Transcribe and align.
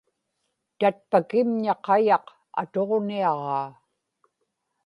tatpakimña 0.79 1.73
qayaq 1.85 2.25
atuġniaġaa 2.61 3.65